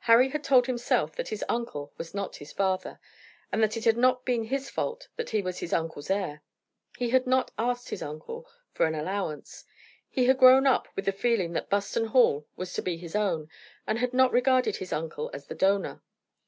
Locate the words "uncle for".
8.02-8.86